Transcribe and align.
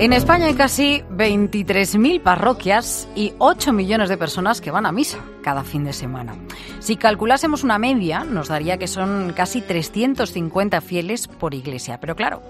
En 0.00 0.12
España 0.12 0.46
hay 0.46 0.54
casi 0.54 1.02
23.000 1.10 2.22
parroquias 2.22 3.08
y 3.16 3.32
8 3.38 3.72
millones 3.72 4.08
de 4.08 4.16
personas 4.16 4.60
que 4.60 4.70
van 4.70 4.86
a 4.86 4.92
misa 4.92 5.18
cada 5.42 5.64
fin 5.64 5.82
de 5.82 5.92
semana. 5.92 6.36
Si 6.78 6.94
calculásemos 6.94 7.64
una 7.64 7.80
media, 7.80 8.22
nos 8.22 8.46
daría 8.46 8.78
que 8.78 8.86
son 8.86 9.32
casi 9.34 9.60
350 9.60 10.80
fieles 10.82 11.26
por 11.26 11.52
iglesia. 11.52 11.98
Pero 11.98 12.14
claro, 12.14 12.42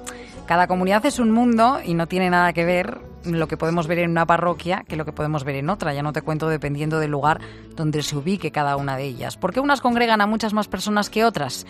cada 0.45 0.67
comunidad 0.67 1.07
es 1.07 1.19
un 1.19 1.31
mundo 1.31 1.79
y 1.83 1.95
no 1.95 2.07
tiene 2.07 2.29
nada 2.29 2.53
que 2.53 2.67
ver 2.67 2.99
lo 3.25 3.49
que 3.49 3.57
podemos 3.57 3.87
ver 3.87 4.01
en 4.01 4.11
una 4.11 4.27
parroquia 4.27 4.85
que 4.87 4.97
lo 4.97 5.07
que 5.07 5.13
podemos 5.13 5.43
ver 5.45 5.57
en 5.57 5.71
otra. 5.71 5.95
Ya 5.95 6.03
no 6.03 6.13
te 6.13 6.21
cuento 6.21 6.51
dependiendo 6.51 6.99
del 6.99 7.13
lugar 7.13 7.41
donde 7.75 8.03
se 8.03 8.15
ubique 8.15 8.51
cada 8.51 8.77
una 8.77 8.99
de 8.99 9.05
ellas. 9.05 9.39
Porque 9.39 9.61
unas 9.61 9.81
congregan 9.81 10.21
a 10.21 10.27
muchas 10.27 10.53
más 10.53 10.69
personas 10.69 11.09
que 11.09 11.25
otras. 11.25 11.65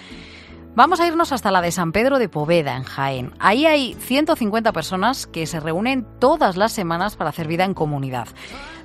Vamos 0.74 1.00
a 1.00 1.06
irnos 1.06 1.32
hasta 1.32 1.50
la 1.50 1.60
de 1.60 1.72
San 1.72 1.90
Pedro 1.90 2.18
de 2.18 2.28
Poveda, 2.28 2.76
en 2.76 2.84
Jaén. 2.84 3.32
Ahí 3.40 3.66
hay 3.66 3.94
150 3.94 4.72
personas 4.72 5.26
que 5.26 5.46
se 5.46 5.58
reúnen 5.58 6.06
todas 6.20 6.56
las 6.56 6.72
semanas 6.72 7.16
para 7.16 7.30
hacer 7.30 7.48
vida 7.48 7.64
en 7.64 7.74
comunidad. 7.74 8.28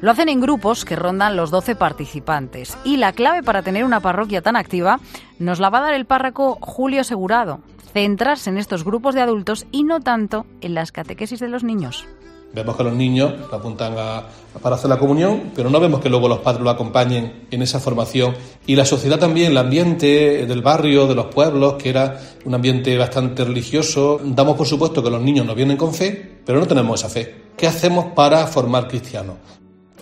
Lo 0.02 0.12
hacen 0.12 0.28
en 0.28 0.42
grupos 0.42 0.86
que 0.86 0.96
rondan 0.96 1.36
los 1.36 1.52
12 1.52 1.76
participantes. 1.76 2.78
Y 2.84 2.98
la 2.98 3.14
clave 3.14 3.44
para 3.44 3.62
tener 3.62 3.86
una 3.86 4.00
parroquia 4.00 4.42
tan 4.42 4.56
activa 4.56 5.00
nos 5.38 5.60
la 5.60 5.70
va 5.70 5.80
a 5.80 5.84
dar 5.84 5.94
el 5.94 6.06
párroco 6.06 6.58
Julio 6.62 7.04
Segurado. 7.04 7.60
Centrarse 7.94 8.50
en 8.50 8.58
estos 8.58 8.84
grupos 8.84 9.14
de 9.14 9.22
adultos 9.22 9.68
y 9.72 9.84
no 9.84 10.00
tanto 10.00 10.48
en 10.62 10.74
las 10.74 10.92
catequesis 10.92 11.40
de 11.40 11.48
los 11.48 11.64
niños. 11.64 12.08
Vemos 12.54 12.78
que 12.78 12.84
los 12.84 12.94
niños 12.94 13.34
apuntan 13.52 13.96
a, 13.98 14.28
para 14.62 14.76
hacer 14.76 14.88
la 14.88 15.00
comunión, 15.00 15.52
pero 15.56 15.72
no 15.72 15.80
vemos 15.80 16.00
que 16.00 16.10
luego 16.10 16.28
los 16.28 16.40
padres 16.40 16.64
lo 16.64 16.70
acompañen 16.70 17.48
en 17.50 17.62
esa 17.64 17.80
formación. 17.80 18.36
Y 18.68 18.76
la 18.76 18.86
sociedad 18.86 19.18
también, 19.18 19.52
el 19.52 19.58
ambiente 19.58 20.46
del 20.46 20.62
barrio, 20.62 21.08
de 21.08 21.16
los 21.16 21.26
pueblos, 21.28 21.74
que 21.74 21.90
era 21.90 22.20
un 22.46 22.54
ambiente 22.54 22.96
bastante 22.96 23.44
religioso. 23.44 24.20
Damos 24.24 24.56
por 24.56 24.68
supuesto 24.68 25.04
que 25.04 25.10
los 25.10 25.22
niños 25.22 25.48
no 25.48 25.56
vienen 25.56 25.78
con 25.78 25.96
fe, 25.96 26.40
pero 26.46 26.60
no 26.60 26.68
tenemos 26.68 27.00
esa 27.00 27.10
fe. 27.10 27.44
¿Qué 27.58 27.66
hacemos 27.66 28.14
para 28.14 28.46
formar 28.46 28.88
cristianos? 28.88 29.38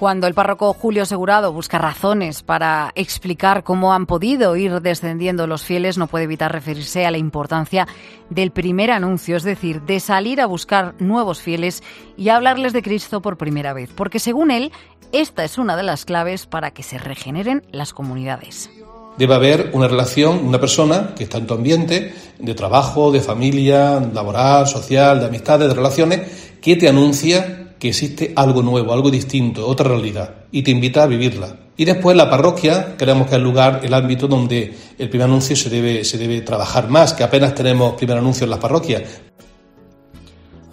Cuando 0.01 0.25
el 0.25 0.33
párroco 0.33 0.73
Julio 0.73 1.05
Segurado 1.05 1.53
busca 1.53 1.77
razones 1.77 2.41
para 2.41 2.91
explicar 2.95 3.63
cómo 3.63 3.93
han 3.93 4.07
podido 4.07 4.55
ir 4.55 4.81
descendiendo 4.81 5.45
los 5.45 5.63
fieles, 5.63 5.99
no 5.99 6.07
puede 6.07 6.23
evitar 6.23 6.51
referirse 6.51 7.05
a 7.05 7.11
la 7.11 7.19
importancia 7.19 7.87
del 8.31 8.49
primer 8.49 8.89
anuncio, 8.89 9.37
es 9.37 9.43
decir, 9.43 9.83
de 9.83 9.99
salir 9.99 10.41
a 10.41 10.47
buscar 10.47 10.95
nuevos 10.97 11.39
fieles 11.39 11.83
y 12.17 12.29
hablarles 12.29 12.73
de 12.73 12.81
Cristo 12.81 13.21
por 13.21 13.37
primera 13.37 13.73
vez, 13.73 13.91
porque 13.95 14.17
según 14.17 14.49
él, 14.49 14.71
esta 15.11 15.43
es 15.43 15.59
una 15.59 15.77
de 15.77 15.83
las 15.83 16.03
claves 16.03 16.47
para 16.47 16.71
que 16.71 16.81
se 16.81 16.97
regeneren 16.97 17.61
las 17.71 17.93
comunidades. 17.93 18.71
Debe 19.19 19.35
haber 19.35 19.69
una 19.73 19.87
relación, 19.87 20.47
una 20.47 20.59
persona 20.59 21.13
que 21.15 21.25
está 21.25 21.37
en 21.37 21.45
tu 21.45 21.53
ambiente, 21.53 22.15
de 22.39 22.55
trabajo, 22.55 23.11
de 23.11 23.19
familia, 23.19 23.99
laboral, 23.99 24.65
social, 24.65 25.19
de 25.19 25.27
amistades, 25.27 25.67
de 25.67 25.75
relaciones, 25.75 26.53
que 26.59 26.75
te 26.75 26.89
anuncia 26.89 27.60
que 27.81 27.89
existe 27.89 28.31
algo 28.35 28.61
nuevo, 28.61 28.93
algo 28.93 29.09
distinto, 29.09 29.67
otra 29.67 29.89
realidad, 29.89 30.35
y 30.51 30.61
te 30.61 30.69
invita 30.69 31.01
a 31.01 31.07
vivirla. 31.07 31.55
Y 31.75 31.85
después 31.85 32.15
la 32.15 32.29
parroquia, 32.29 32.95
creemos 32.95 33.25
que 33.25 33.31
es 33.31 33.37
el 33.37 33.43
lugar, 33.43 33.79
el 33.81 33.91
ámbito 33.95 34.27
donde 34.27 34.77
el 34.99 35.09
primer 35.09 35.25
anuncio 35.25 35.55
se 35.55 35.67
debe, 35.71 36.05
se 36.05 36.19
debe 36.19 36.41
trabajar 36.41 36.89
más, 36.89 37.13
que 37.13 37.23
apenas 37.23 37.55
tenemos 37.55 37.95
primer 37.95 38.19
anuncio 38.19 38.43
en 38.43 38.51
las 38.51 38.59
parroquias. 38.59 39.21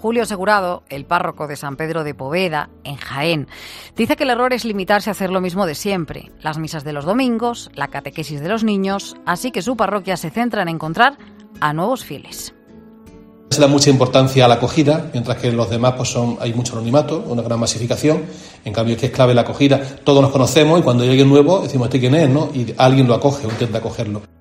Julio 0.02 0.26
Segurado, 0.26 0.82
el 0.90 1.06
párroco 1.06 1.46
de 1.46 1.56
San 1.56 1.76
Pedro 1.76 2.04
de 2.04 2.12
Poveda, 2.12 2.68
en 2.84 2.96
Jaén, 2.96 3.48
dice 3.96 4.14
que 4.14 4.24
el 4.24 4.30
error 4.30 4.52
es 4.52 4.66
limitarse 4.66 5.08
a 5.08 5.12
hacer 5.12 5.30
lo 5.30 5.40
mismo 5.40 5.64
de 5.64 5.74
siempre, 5.74 6.30
las 6.42 6.58
misas 6.58 6.84
de 6.84 6.92
los 6.92 7.06
domingos, 7.06 7.70
la 7.74 7.88
catequesis 7.88 8.42
de 8.42 8.48
los 8.50 8.64
niños, 8.64 9.16
así 9.24 9.50
que 9.50 9.62
su 9.62 9.78
parroquia 9.78 10.18
se 10.18 10.28
centra 10.28 10.60
en 10.60 10.68
encontrar 10.68 11.16
a 11.62 11.72
nuevos 11.72 12.04
fieles. 12.04 12.52
Se 13.58 13.62
da 13.62 13.66
mucha 13.66 13.90
importancia 13.90 14.44
a 14.44 14.48
la 14.48 14.54
acogida, 14.54 15.10
mientras 15.12 15.36
que 15.36 15.48
en 15.48 15.56
los 15.56 15.68
demás 15.68 15.94
pues 15.96 16.10
son, 16.10 16.36
hay 16.38 16.54
mucho 16.54 16.74
anonimato, 16.74 17.24
una 17.26 17.42
gran 17.42 17.58
masificación. 17.58 18.22
En 18.64 18.72
cambio, 18.72 18.94
es 18.94 19.00
que 19.00 19.06
es 19.06 19.12
clave 19.12 19.34
la 19.34 19.40
acogida. 19.40 19.80
Todos 20.04 20.22
nos 20.22 20.30
conocemos 20.30 20.78
y 20.78 20.84
cuando 20.84 21.02
hay 21.02 21.10
alguien 21.10 21.28
nuevo 21.28 21.58
decimos, 21.58 21.88
¿este 21.88 21.98
quién 21.98 22.14
es? 22.14 22.30
¿no? 22.30 22.50
Y 22.54 22.72
alguien 22.76 23.08
lo 23.08 23.14
acoge 23.14 23.48
o 23.48 23.50
intenta 23.50 23.78
acogerlo. 23.78 24.37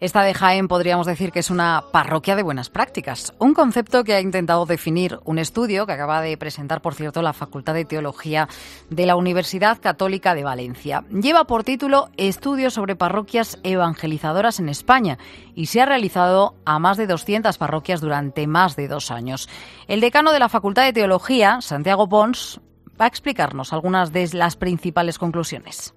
Esta 0.00 0.22
de 0.22 0.34
Jaén 0.34 0.66
podríamos 0.66 1.06
decir 1.06 1.30
que 1.30 1.38
es 1.38 1.50
una 1.50 1.84
parroquia 1.92 2.34
de 2.34 2.42
buenas 2.42 2.68
prácticas, 2.68 3.32
un 3.38 3.54
concepto 3.54 4.02
que 4.02 4.14
ha 4.14 4.20
intentado 4.20 4.66
definir 4.66 5.20
un 5.24 5.38
estudio 5.38 5.86
que 5.86 5.92
acaba 5.92 6.20
de 6.20 6.36
presentar, 6.36 6.82
por 6.82 6.94
cierto, 6.94 7.22
la 7.22 7.32
Facultad 7.32 7.74
de 7.74 7.84
Teología 7.84 8.48
de 8.90 9.06
la 9.06 9.14
Universidad 9.14 9.80
Católica 9.80 10.34
de 10.34 10.42
Valencia. 10.42 11.04
Lleva 11.10 11.44
por 11.44 11.62
título 11.62 12.08
Estudios 12.16 12.74
sobre 12.74 12.96
parroquias 12.96 13.58
evangelizadoras 13.62 14.58
en 14.58 14.68
España 14.68 15.18
y 15.54 15.66
se 15.66 15.80
ha 15.80 15.86
realizado 15.86 16.56
a 16.64 16.78
más 16.78 16.96
de 16.96 17.06
200 17.06 17.56
parroquias 17.56 18.00
durante 18.00 18.46
más 18.46 18.74
de 18.74 18.88
dos 18.88 19.10
años. 19.10 19.48
El 19.86 20.00
decano 20.00 20.32
de 20.32 20.40
la 20.40 20.48
Facultad 20.48 20.84
de 20.84 20.92
Teología, 20.92 21.60
Santiago 21.60 22.08
Pons, 22.08 22.60
va 23.00 23.04
a 23.04 23.08
explicarnos 23.08 23.72
algunas 23.72 24.12
de 24.12 24.28
las 24.32 24.56
principales 24.56 25.18
conclusiones 25.18 25.94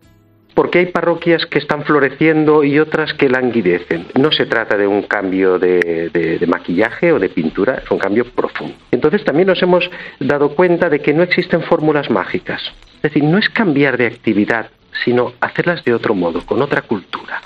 porque 0.58 0.80
hay 0.80 0.86
parroquias 0.88 1.46
que 1.46 1.60
están 1.60 1.84
floreciendo 1.84 2.64
y 2.64 2.80
otras 2.80 3.14
que 3.14 3.30
languidecen. 3.30 4.08
No 4.20 4.32
se 4.32 4.48
trata 4.48 4.76
de 4.76 4.88
un 4.88 5.04
cambio 5.04 5.60
de, 5.60 6.44
maquillaje 6.48 7.12
o 7.12 7.20
de 7.20 7.30
pintura, 7.30 7.76
es 7.84 7.92
un 7.92 8.00
cambio 8.00 8.26
profundo. 8.26 8.74
Entonces 8.90 9.24
también 9.24 9.50
nos 9.50 9.62
hemos 9.62 9.88
dado 10.20 10.56
cuenta 10.56 10.90
de 10.90 11.00
que 11.00 11.14
no 11.14 11.22
existen 11.22 11.62
fórmulas 11.62 12.10
mágicas. 12.10 12.60
Es 12.96 13.02
decir, 13.04 13.24
no 13.24 13.38
es 13.38 13.48
cambiar 13.50 13.98
de 13.98 14.08
actividad, 14.08 14.72
sino 15.06 15.34
hacerlas 15.42 15.84
de 15.84 15.94
otro 15.94 16.16
modo, 16.16 16.44
con 16.44 16.60
otra 16.60 16.82
cultura. 16.82 17.40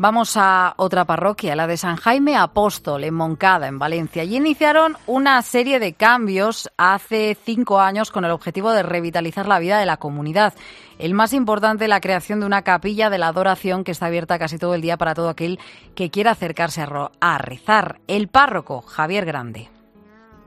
Vamos 0.00 0.36
a 0.36 0.74
otra 0.76 1.04
parroquia, 1.06 1.56
la 1.56 1.66
de 1.66 1.76
San 1.76 1.96
Jaime 1.96 2.36
Apóstol, 2.36 3.02
en 3.02 3.14
Moncada, 3.14 3.66
en 3.66 3.80
Valencia. 3.80 4.22
Allí 4.22 4.36
iniciaron 4.36 4.94
una 5.08 5.42
serie 5.42 5.80
de 5.80 5.94
cambios 5.94 6.70
hace 6.76 7.34
cinco 7.34 7.80
años 7.80 8.12
con 8.12 8.24
el 8.24 8.30
objetivo 8.30 8.70
de 8.70 8.84
revitalizar 8.84 9.48
la 9.48 9.58
vida 9.58 9.80
de 9.80 9.86
la 9.86 9.96
comunidad. 9.96 10.54
El 11.00 11.14
más 11.14 11.32
importante, 11.32 11.88
la 11.88 12.00
creación 12.00 12.38
de 12.38 12.46
una 12.46 12.62
capilla 12.62 13.10
de 13.10 13.18
la 13.18 13.26
adoración 13.26 13.82
que 13.82 13.90
está 13.90 14.06
abierta 14.06 14.38
casi 14.38 14.56
todo 14.56 14.76
el 14.76 14.82
día 14.82 14.98
para 14.98 15.16
todo 15.16 15.30
aquel 15.30 15.58
que 15.96 16.10
quiera 16.10 16.30
acercarse 16.30 16.80
a, 17.20 17.38
rezar. 17.38 17.96
El 18.06 18.28
párroco, 18.28 18.82
Javier 18.82 19.24
Grande. 19.24 19.66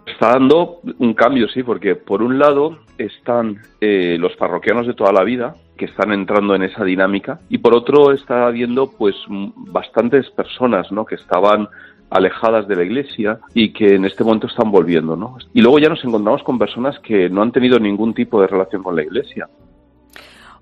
Está 0.05 0.29
dando 0.29 0.79
un 0.97 1.13
cambio, 1.13 1.49
sí, 1.49 1.61
porque 1.61 1.95
por 1.95 2.21
un 2.21 2.39
lado 2.39 2.79
están 2.97 3.61
eh, 3.81 4.15
los 4.17 4.33
parroquianos 4.37 4.87
de 4.87 4.93
toda 4.93 5.11
la 5.11 5.25
vida, 5.25 5.55
que 5.81 5.85
están 5.85 6.11
entrando 6.11 6.53
en 6.53 6.61
esa 6.61 6.83
dinámica 6.83 7.39
y 7.49 7.57
por 7.57 7.73
otro 7.73 8.11
está 8.11 8.45
habiendo 8.45 8.91
pues 8.91 9.15
bastantes 9.27 10.29
personas 10.29 10.91
¿no? 10.91 11.05
que 11.05 11.15
estaban 11.15 11.67
alejadas 12.11 12.67
de 12.67 12.75
la 12.75 12.83
iglesia 12.83 13.39
y 13.55 13.73
que 13.73 13.95
en 13.95 14.05
este 14.05 14.23
momento 14.23 14.45
están 14.45 14.69
volviendo 14.69 15.15
¿no? 15.15 15.37
y 15.55 15.61
luego 15.61 15.79
ya 15.79 15.89
nos 15.89 16.05
encontramos 16.05 16.43
con 16.43 16.59
personas 16.59 16.99
que 16.99 17.31
no 17.31 17.41
han 17.41 17.51
tenido 17.51 17.79
ningún 17.79 18.13
tipo 18.13 18.39
de 18.39 18.45
relación 18.45 18.83
con 18.83 18.95
la 18.95 19.01
iglesia 19.01 19.49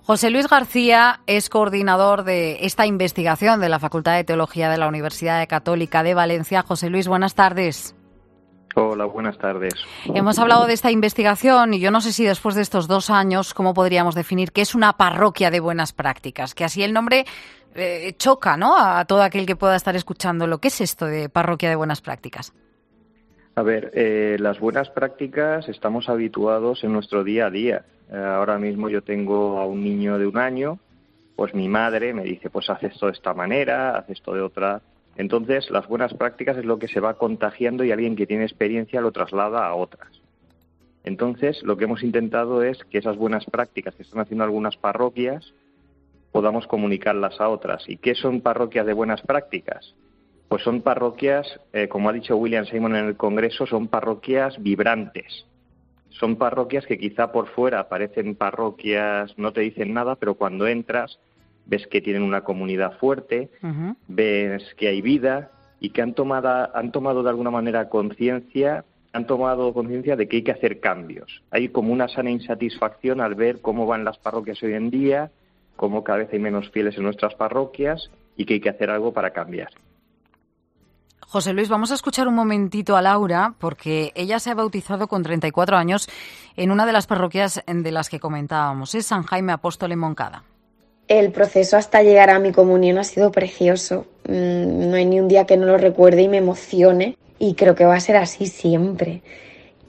José 0.04 0.30
Luis 0.30 0.48
García 0.48 1.20
es 1.28 1.50
coordinador 1.50 2.24
de 2.24 2.66
esta 2.66 2.86
investigación 2.86 3.60
de 3.60 3.68
la 3.68 3.80
Facultad 3.80 4.16
de 4.16 4.24
Teología 4.24 4.70
de 4.70 4.78
la 4.78 4.88
Universidad 4.88 5.46
Católica 5.48 6.02
de 6.02 6.16
Valencia. 6.16 6.64
José 6.64 6.90
Luis, 6.90 7.08
buenas 7.08 7.36
tardes. 7.36 7.94
Hola, 8.76 9.06
buenas 9.06 9.38
tardes. 9.38 9.74
Hemos 10.14 10.38
hablado 10.38 10.68
de 10.68 10.74
esta 10.74 10.92
investigación 10.92 11.74
y 11.74 11.80
yo 11.80 11.92
no 11.92 12.02
sé 12.02 12.12
si 12.12 12.24
después 12.24 12.56
de 12.56 12.62
estos 12.62 12.88
dos 12.88 13.10
años, 13.10 13.54
¿cómo 13.54 13.74
podríamos 13.74 14.16
definir 14.16 14.52
qué 14.52 14.62
es 14.62 14.76
una 14.76 14.94
parroquia 14.94 15.50
de 15.50 15.60
buenas 15.60 15.92
prácticas? 15.92 16.54
Que 16.54 16.64
así 16.64 16.84
el 16.84 16.94
nombre 16.94 17.26
eh, 17.76 18.14
choca 18.18 18.58
¿no? 18.58 18.78
a 18.78 19.04
todo 19.06 19.24
aquel 19.24 19.46
que 19.46 19.56
pueda 19.56 19.76
estar 19.76 19.96
escuchando. 19.96 20.48
¿Lo 20.48 20.60
que 20.60 20.68
es 20.68 20.82
esto 20.82 21.06
de 21.06 21.30
parroquia 21.30 21.70
de 21.70 21.76
buenas 21.76 22.02
prácticas? 22.02 22.54
A 23.56 23.64
ver, 23.64 23.92
eh, 23.94 24.38
las 24.40 24.60
buenas 24.60 24.90
prácticas 24.90 25.68
estamos 25.68 26.08
habituados 26.08 26.84
en 26.84 26.94
nuestro 26.94 27.24
día 27.24 27.48
a 27.48 27.50
día. 27.50 27.86
Eh, 28.12 28.16
ahora 28.16 28.58
mismo 28.58 28.90
yo 28.90 29.02
tengo 29.02 29.60
a 29.60 29.66
un 29.66 29.84
niño 29.84 30.18
de 30.18 30.28
un 30.28 30.38
año, 30.38 30.80
pues 31.36 31.54
mi 31.54 31.68
madre 31.68 32.14
me 32.14 32.24
dice, 32.24 32.50
pues 32.50 32.70
haz 32.70 32.84
esto 32.84 33.08
de 33.08 33.14
esta 33.14 33.34
manera, 33.34 33.98
haz 33.98 34.10
esto 34.10 34.34
de 34.34 34.42
otra 34.42 34.82
entonces, 35.16 35.70
las 35.70 35.88
buenas 35.88 36.14
prácticas 36.14 36.58
es 36.58 36.66
lo 36.66 36.80
que 36.80 36.88
se 36.88 37.00
va 37.00 37.18
contagiando 37.18 37.84
y 37.84 37.92
alguien 37.92 38.16
que 38.16 38.28
tiene 38.28 38.44
experiencia 38.44 39.02
lo 39.02 39.12
traslada 39.12 39.68
a 39.68 39.76
otras. 39.76 40.22
Entonces, 41.04 41.62
lo 41.64 41.78
que 41.78 41.86
hemos 41.86 42.04
intentado 42.04 42.64
es 42.64 42.84
que 42.86 43.00
esas 43.00 43.18
buenas 43.18 43.46
prácticas 43.46 43.96
que 43.96 44.04
están 44.04 44.22
haciendo 44.22 44.44
algunas 44.44 44.78
parroquias 44.78 45.54
podamos 46.32 46.68
comunicarlas 46.68 47.40
a 47.42 47.50
otras. 47.50 47.84
¿Y 47.88 47.98
qué 47.98 48.16
son 48.16 48.42
parroquias 48.42 48.86
de 48.86 48.94
buenas 48.94 49.22
prácticas? 49.22 49.96
Pues 50.48 50.64
son 50.64 50.82
parroquias, 50.82 51.60
eh, 51.74 51.88
como 51.88 52.10
ha 52.10 52.14
dicho 52.14 52.36
William 52.38 52.66
Simon 52.66 52.96
en 52.96 53.06
el 53.06 53.18
Congreso, 53.18 53.66
son 53.66 53.88
parroquias 53.88 54.62
vibrantes. 54.62 55.46
Son 56.10 56.38
parroquias 56.38 56.86
que 56.86 56.98
quizá 56.98 57.32
por 57.32 57.48
fuera 57.50 57.88
parecen 57.88 58.36
parroquias, 58.36 59.38
no 59.38 59.54
te 59.54 59.62
dicen 59.62 59.94
nada, 59.94 60.16
pero 60.16 60.36
cuando 60.36 60.68
entras 60.68 61.20
ves 61.70 61.86
que 61.88 62.02
tienen 62.02 62.24
una 62.24 62.42
comunidad 62.42 62.98
fuerte, 62.98 63.50
ves 64.08 64.64
que 64.76 64.88
hay 64.88 65.02
vida 65.02 65.52
y 65.80 65.92
que 65.92 66.02
han 66.02 66.14
tomado, 66.14 66.76
han 66.76 66.92
tomado 66.92 67.24
de 67.24 67.30
alguna 67.30 67.52
manera 67.52 67.90
conciencia, 67.90 68.84
han 69.14 69.28
tomado 69.28 69.74
conciencia 69.74 70.16
de 70.16 70.28
que 70.28 70.38
hay 70.38 70.44
que 70.44 70.52
hacer 70.52 70.80
cambios. 70.80 71.44
Hay 71.52 71.70
como 71.70 71.94
una 71.94 72.08
sana 72.08 72.32
insatisfacción 72.32 73.22
al 73.22 73.36
ver 73.36 73.62
cómo 73.62 73.86
van 73.86 74.04
las 74.04 74.18
parroquias 74.18 74.62
hoy 74.64 74.74
en 74.74 74.90
día, 74.90 75.32
cómo 75.76 76.04
cada 76.04 76.20
vez 76.20 76.30
hay 76.34 76.40
menos 76.40 76.70
fieles 76.72 76.98
en 76.98 77.04
nuestras 77.04 77.36
parroquias 77.36 78.10
y 78.36 78.46
que 78.46 78.56
hay 78.56 78.60
que 78.60 78.70
hacer 78.70 78.90
algo 78.90 79.14
para 79.14 79.32
cambiar. 79.32 79.70
José 81.22 81.54
Luis, 81.54 81.70
vamos 81.70 81.92
a 81.92 81.94
escuchar 81.94 82.28
un 82.28 82.34
momentito 82.34 82.98
a 82.98 83.04
Laura 83.04 83.54
porque 83.60 84.12
ella 84.16 84.40
se 84.40 84.50
ha 84.50 84.56
bautizado 84.56 85.08
con 85.08 85.22
34 85.22 85.78
años 85.78 86.10
en 86.56 86.72
una 86.72 86.88
de 86.88 86.92
las 86.92 87.06
parroquias 87.06 87.64
de 87.68 87.92
las 87.92 88.10
que 88.10 88.20
comentábamos, 88.20 88.96
es 88.96 89.06
San 89.06 89.22
Jaime 89.22 89.52
Apóstol 89.52 89.92
en 89.92 90.00
Moncada. 90.00 90.44
El 91.10 91.32
proceso 91.32 91.76
hasta 91.76 92.04
llegar 92.04 92.30
a 92.30 92.38
mi 92.38 92.52
comunión 92.52 93.00
ha 93.00 93.04
sido 93.04 93.32
precioso. 93.32 94.06
Mm, 94.28 94.90
no 94.92 94.96
hay 94.96 95.06
ni 95.06 95.20
un 95.20 95.28
día 95.28 95.46
que 95.46 95.58
no 95.58 95.66
lo 95.66 95.80
recuerde 95.80 96.22
y 96.22 96.28
me 96.28 96.38
emocione 96.38 97.18
y 97.40 97.56
creo 97.56 97.74
que 97.74 97.84
va 97.84 97.96
a 97.96 98.00
ser 98.00 98.16
así 98.16 98.46
siempre. 98.46 99.24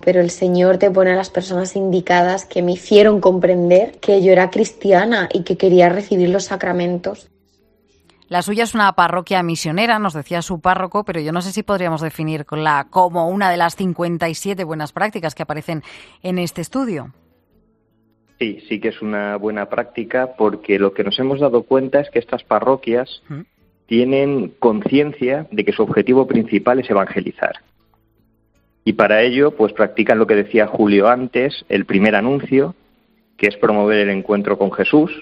Pero 0.02 0.22
el 0.22 0.31
Señor 0.31 0.78
te 0.78 0.90
pone 0.90 1.12
a 1.12 1.17
las 1.17 1.28
personas 1.28 1.76
indicadas 1.76 2.46
que 2.46 2.62
me 2.62 2.72
hicieron 2.72 3.20
comprender 3.20 3.99
que 4.00 4.22
yo 4.22 4.32
era 4.32 4.50
cristiana 4.50 5.28
y 5.31 5.43
que 5.43 5.58
quería 5.58 5.90
recibir 5.90 6.31
los 6.31 6.44
sacramentos. 6.44 7.28
La 8.28 8.40
suya 8.40 8.64
es 8.64 8.75
una 8.75 8.94
parroquia 8.94 9.43
misionera, 9.43 9.99
nos 9.99 10.14
decía 10.14 10.40
su 10.40 10.61
párroco, 10.61 11.05
pero 11.05 11.20
yo 11.20 11.32
no 11.32 11.43
sé 11.43 11.52
si 11.52 11.62
podríamos 11.62 12.00
definirla 12.00 12.87
como 12.88 13.28
una 13.28 13.50
de 13.50 13.58
las 13.58 13.76
57 13.76 14.64
buenas 14.64 14.93
prácticas 14.93 15.34
que 15.34 15.43
aparecen 15.43 15.82
en 16.22 16.38
este 16.38 16.62
estudio. 16.62 17.12
Sí, 18.41 18.63
sí 18.71 18.81
que 18.81 18.89
es 18.89 19.03
una 19.03 19.37
buena 19.37 19.67
práctica 19.69 20.31
porque 20.39 20.79
lo 20.79 20.95
que 20.95 21.05
nos 21.05 21.19
hemos 21.19 21.41
dado 21.41 21.65
cuenta 21.65 22.01
es 22.01 22.09
que 22.09 22.19
estas 22.19 22.43
parroquias 22.43 23.23
¿Mm? 23.29 23.41
tienen 23.85 24.55
conciencia 24.59 25.47
de 25.51 25.63
que 25.63 25.73
su 25.73 25.83
objetivo 25.83 26.27
principal 26.27 26.81
es 26.81 26.89
evangelizar. 26.89 27.57
Y 28.83 28.95
para 28.95 29.21
ello, 29.21 29.51
pues 29.51 29.75
practican 29.75 30.19
lo 30.19 30.27
que 30.27 30.37
decía 30.37 30.67
Julio 30.67 31.09
antes, 31.09 31.67
el 31.69 31.85
primer 31.85 32.15
anuncio, 32.17 32.75
que 33.37 33.47
es 33.47 33.59
promover 33.59 33.99
el 33.99 34.11
encuentro 34.11 34.57
con 34.57 34.73
Jesús, 34.73 35.13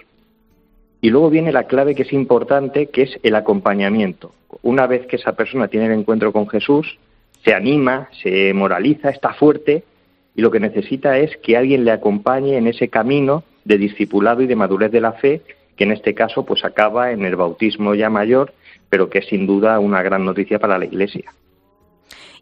y 1.01 1.11
luego 1.11 1.29
viene 1.29 1.51
la 1.51 1.65
clave 1.65 1.97
que 1.97 2.03
es 2.03 2.13
importante, 2.13 2.87
que 2.87 3.03
es 3.03 3.19
el 3.25 3.35
acompañamiento. 3.35 4.33
Una 4.63 4.87
vez 4.87 5.07
que 5.07 5.17
esa 5.17 5.33
persona 5.33 5.67
tiene 5.67 5.87
el 5.87 5.93
encuentro 5.99 6.33
con 6.33 6.49
Jesús, 6.49 6.99
se 7.45 7.53
anima, 7.53 8.09
se 8.23 8.55
moraliza, 8.55 9.11
está 9.11 9.35
fuerte 9.35 9.83
y 10.39 10.41
lo 10.41 10.53
que 10.53 10.61
necesita 10.61 11.19
es 11.19 11.37
que 11.39 11.57
alguien 11.57 11.85
le 11.85 11.91
acompañe 11.91 12.57
en 12.59 12.69
ese 12.69 12.87
camino 12.87 13.43
de 13.65 13.77
discipulado 13.77 14.41
y 14.41 14.47
de 14.47 14.55
madurez 14.55 14.93
de 14.93 15.01
la 15.01 15.15
fe, 15.15 15.43
que 15.77 15.83
en 15.83 15.91
este 15.91 16.15
caso 16.15 16.45
pues 16.45 16.65
acaba 16.65 17.11
en 17.11 17.25
el 17.25 17.35
bautismo 17.35 17.93
ya 17.97 18.09
mayor, 18.09 18.53
pero 18.89 19.11
que 19.11 19.19
es 19.19 19.27
sin 19.27 19.49
duda 19.49 19.81
una 19.81 20.01
gran 20.01 20.25
noticia 20.25 20.61
para 20.61 20.79
la 20.79 20.85
Iglesia. 20.85 21.33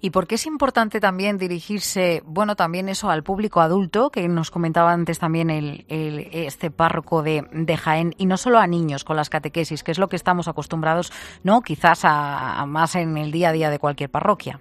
¿Y 0.03 0.11
por 0.11 0.27
qué 0.27 0.35
es 0.35 0.45
importante 0.45 1.01
también 1.01 1.39
dirigirse, 1.39 2.23
bueno, 2.27 2.55
también 2.55 2.91
eso 2.91 3.09
al 3.09 3.23
público 3.23 3.63
adulto, 3.63 4.11
que 4.11 4.29
nos 4.29 4.51
comentaba 4.51 4.93
antes 4.93 5.19
también 5.19 5.49
el, 5.49 5.87
este 5.89 6.71
párroco 6.71 7.23
de, 7.23 7.79
Jaén, 7.83 8.15
y 8.19 8.27
no 8.27 8.37
solo 8.37 8.59
a 8.59 8.67
niños 8.67 9.05
con 9.05 9.17
las 9.17 9.31
catequesis, 9.31 9.83
que 9.83 9.93
es 9.93 9.99
lo 9.99 10.09
que 10.09 10.17
estamos 10.17 10.49
acostumbrados, 10.49 11.15
¿no? 11.45 11.63
Quizás 11.63 12.01
a, 12.03 12.63
más 12.67 12.95
en 12.95 13.17
el 13.17 13.33
día 13.33 13.49
a 13.49 13.53
día 13.53 13.71
de 13.71 13.79
cualquier 13.79 14.11
parroquia. 14.11 14.61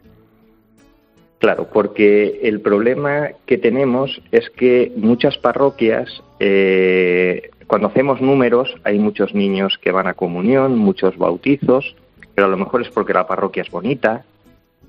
Claro, 1.39 1.67
porque 1.71 2.39
el 2.43 2.61
problema 2.61 3.29
que 3.45 3.57
tenemos 3.57 4.21
es 4.31 4.49
que 4.49 4.91
muchas 4.95 5.37
parroquias, 5.37 6.23
eh, 6.39 7.51
cuando 7.67 7.87
hacemos 7.87 8.21
números, 8.21 8.73
hay 8.83 8.99
muchos 8.99 9.33
niños 9.33 9.77
que 9.81 9.91
van 9.91 10.07
a 10.07 10.13
comunión, 10.13 10.77
muchos 10.77 11.17
bautizos, 11.17 11.95
pero 12.33 12.47
a 12.47 12.49
lo 12.49 12.57
mejor 12.57 12.81
es 12.81 12.89
porque 12.89 13.13
la 13.13 13.27
parroquia 13.27 13.63
es 13.63 13.69
bonita, 13.69 14.23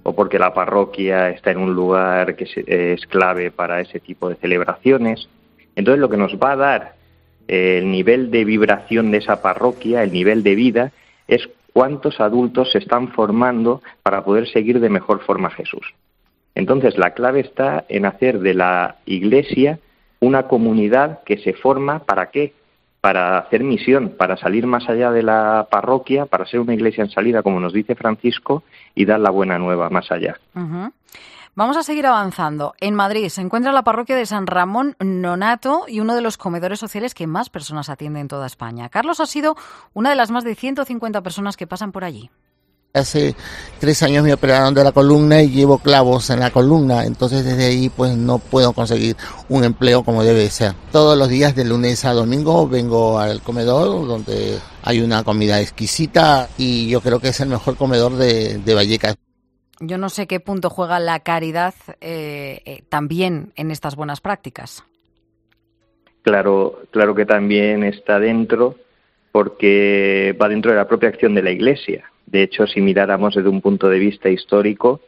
o 0.07 0.15
porque 0.15 0.39
la 0.39 0.55
parroquia 0.55 1.31
está 1.31 1.51
en 1.51 1.59
un 1.59 1.75
lugar 1.75 2.37
que 2.37 2.47
es 2.67 3.07
clave 3.07 3.51
para 3.51 3.81
ese 3.81 3.99
tipo 3.99 4.29
de 4.29 4.37
celebraciones. 4.37 5.29
Entonces 5.75 6.01
lo 6.01 6.09
que 6.09 6.17
nos 6.17 6.37
va 6.37 6.53
a 6.53 6.57
dar 6.57 6.95
eh, 7.49 7.79
el 7.79 7.91
nivel 7.91 8.31
de 8.31 8.45
vibración 8.45 9.11
de 9.11 9.19
esa 9.19 9.43
parroquia, 9.43 10.05
el 10.05 10.13
nivel 10.13 10.45
de 10.45 10.55
vida, 10.55 10.93
es 11.27 11.49
cuántos 11.73 12.21
adultos 12.21 12.71
se 12.71 12.79
están 12.79 13.09
formando 13.09 13.83
para 14.05 14.25
poder 14.25 14.49
seguir 14.49 14.79
de 14.79 14.89
mejor 14.89 15.23
forma 15.25 15.49
a 15.49 15.51
Jesús. 15.51 15.93
Entonces 16.57 16.99
la 16.99 17.15
clave 17.15 17.41
está 17.41 17.85
en 17.89 18.07
hacer 18.07 18.41
de 18.41 18.55
la 18.55 18.97
iglesia 19.07 19.79
una 20.19 20.49
comunidad 20.49 21.23
que 21.25 21.39
se 21.39 21.53
forma 21.53 22.01
para 22.01 22.31
qué? 22.31 22.53
para 23.07 23.39
hacer 23.39 23.63
misión, 23.63 24.15
para 24.19 24.37
salir 24.37 24.67
más 24.67 24.89
allá 24.89 25.13
de 25.13 25.23
la 25.23 25.69
parroquia, 25.71 26.27
para 26.27 26.45
ser 26.45 26.59
una 26.59 26.75
iglesia 26.75 27.05
en 27.05 27.11
salida, 27.11 27.45
como 27.45 27.61
nos 27.61 27.73
dice 27.73 27.95
Francisco, 27.95 28.65
y 28.97 29.05
dar 29.05 29.21
la 29.21 29.31
buena 29.31 29.61
nueva 29.61 29.89
más 29.91 30.11
allá. 30.11 30.41
Vamos 31.55 31.77
a 31.77 31.85
seguir 31.85 32.05
avanzando. 32.05 32.75
En 32.81 32.97
Madrid 32.97 33.29
se 33.29 33.43
encuentra 33.43 33.71
la 33.71 33.85
parroquia 33.85 34.17
de 34.17 34.27
San 34.27 34.49
Ramón 34.49 34.97
Nonato 34.99 35.85
y 35.87 36.01
uno 36.01 36.17
de 36.17 36.21
los 36.21 36.37
comedores 36.37 36.81
sociales 36.81 37.15
que 37.15 37.29
más 37.29 37.49
personas 37.49 37.91
atiende 37.91 38.19
en 38.19 38.27
toda 38.27 38.47
España. 38.47 38.89
Carlos 38.89 39.21
ha 39.21 39.27
sido 39.27 39.55
una 39.95 40.11
de 40.11 40.17
las 40.17 40.33
más 40.33 40.43
de 40.43 40.57
150 40.57 41.23
personas 41.23 41.57
que 41.57 41.69
pasan 41.69 41.93
por 41.93 42.03
allí. 42.03 42.29
Hace 42.97 43.35
tres 43.79 44.03
años 44.03 44.25
me 44.25 44.33
operaron 44.33 44.73
de 44.73 44.83
la 44.83 44.93
columna 44.93 45.43
y 45.43 45.51
llevo 45.51 45.79
clavos 45.79 46.31
en 46.31 46.41
la 46.41 46.51
columna, 46.51 47.05
entonces 47.05 47.45
desde 47.45 47.67
ahí 47.67 47.91
pues 47.91 48.17
no 48.17 48.39
puedo 48.39 48.73
conseguir 48.73 49.17
un 49.51 49.65
empleo 49.65 50.03
como 50.03 50.25
debe 50.25 50.49
ser. 50.49 50.73
Todos 50.93 51.19
los 51.19 51.29
días 51.29 51.55
de 51.55 51.67
lunes 51.67 52.07
a 52.07 52.15
domingo 52.15 52.67
vengo 52.67 53.19
al 53.19 53.43
comedor 53.43 54.07
donde 54.07 54.59
hay 54.83 55.01
una 55.01 55.25
comida 55.25 55.61
exquisita 55.61 56.49
y 56.57 56.89
yo 56.89 57.03
creo 57.03 57.21
que 57.21 57.29
es 57.29 57.41
el 57.41 57.51
mejor 57.51 57.77
comedor 57.77 58.17
de, 58.17 58.75
Vallecas. 58.75 59.17
Yo 59.81 59.99
no 59.99 60.09
sé 60.09 60.27
qué 60.27 60.41
punto 60.41 60.71
juega 60.71 60.99
la 60.99 61.21
caridad 61.21 61.75
eh, 62.01 62.63
eh, 62.65 62.83
también 62.89 63.53
en 63.57 63.71
estas 63.71 63.95
buenas 63.95 64.23
prácticas. 64.23 64.85
Claro, 66.23 66.81
claro 66.91 67.15
que 67.15 67.27
también 67.27 67.85
está 67.85 68.19
dentro 68.19 68.75
porque 69.33 70.35
va 70.41 70.49
dentro 70.49 70.71
de 70.71 70.79
la 70.79 70.89
propia 70.89 71.11
acción 71.11 71.35
de 71.35 71.43
la 71.43 71.51
Iglesia 71.51 72.11
de 72.27 72.43
hecho, 72.43 72.67
si 72.67 72.81
miráramos 72.81 73.35
desde 73.35 73.49
un 73.49 73.61
punto 73.61 73.89
de 73.89 73.99
vista 73.99 74.29
histórico, 74.29 75.01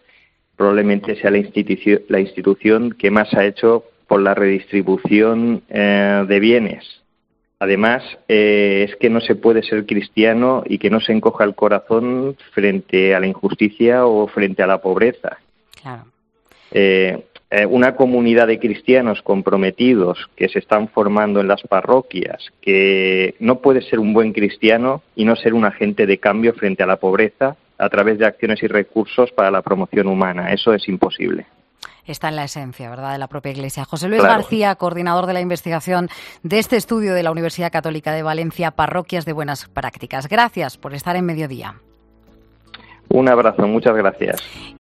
probablemente 0.57 1.17
sea 1.17 1.31
la, 1.31 1.39
institución, 1.39 2.03
la 2.09 2.21
institución 2.21 2.93
que 2.93 3.11
más 3.11 3.33
ha 3.35 3.45
hecho 3.45 3.85
por 4.07 4.21
la 4.21 4.35
redistribución 4.35 5.63
eh, 5.69 6.25
de 6.27 6.41
bienes. 6.41 6.85
Además, 7.61 8.05
eh, 8.29 8.87
es 8.89 8.97
que 8.97 9.11
no 9.11 9.21
se 9.21 9.35
puede 9.35 9.63
ser 9.63 9.85
cristiano 9.85 10.63
y 10.65 10.79
que 10.79 10.91
no 10.91 11.01
se 11.01 11.13
encoja 11.13 11.45
el 11.45 11.57
corazón 11.57 12.37
frente 12.53 13.15
a 13.15 13.21
la 13.21 13.27
injusticia 13.27 14.07
o 14.07 14.29
frente 14.29 14.63
a 14.63 14.69
la 14.69 14.81
pobreza. 14.81 15.39
Claro. 15.83 16.05
Eh, 16.71 17.25
eh, 17.51 17.65
una 17.67 17.97
comunidad 17.97 18.47
de 18.47 18.59
cristianos 18.59 19.23
comprometidos 19.23 20.19
que 20.37 20.49
se 20.49 20.59
están 20.59 20.89
formando 20.89 21.41
en 21.41 21.49
las 21.49 21.63
parroquias, 21.63 22.45
que 22.61 23.35
no 23.41 23.61
puede 23.61 23.83
ser 23.83 23.99
un 23.99 24.13
buen 24.13 24.33
cristiano 24.33 25.03
y 25.17 25.25
no 25.25 25.35
ser 25.37 25.55
un 25.55 25.65
agente 25.65 26.07
de 26.07 26.19
cambio 26.19 26.53
frente 26.55 26.83
a 26.83 26.87
la 26.87 26.97
pobreza 26.97 27.57
a 27.79 27.89
través 27.89 28.19
de 28.19 28.27
acciones 28.27 28.63
y 28.63 28.67
recursos 28.67 29.31
para 29.33 29.51
la 29.51 29.63
promoción 29.63 30.09
humana. 30.09 30.53
Eso 30.53 30.75
es 30.75 30.89
imposible 30.89 31.47
está 32.13 32.29
en 32.29 32.37
la 32.37 32.45
esencia, 32.45 32.91
¿verdad?, 32.91 33.13
de 33.13 33.19
la 33.19 33.27
propia 33.27 33.53
Iglesia. 33.53 33.85
José 33.85 34.09
Luis 34.09 34.23
García, 34.23 34.75
coordinador 34.77 35.27
de 35.27 35.35
la 35.35 35.41
investigación 35.41 36.09
de 36.43 36.59
este 36.59 36.77
estudio 36.77 37.15
de 37.15 37.23
la 37.23 37.31
Universidad 37.31 37.71
Católica 37.71 38.13
de 38.13 38.23
Valencia, 38.23 38.71
Parroquias 38.71 39.25
de 39.25 39.33
Buenas 39.33 39.69
Prácticas. 39.69 40.29
Gracias 40.29 40.79
por 40.79 40.95
estar 40.95 41.17
en 41.17 41.27
Mediodía. 41.27 41.75
Un 43.11 43.29
abrazo, 43.29 43.67
muchas 43.67 43.97
gracias. 43.97 44.43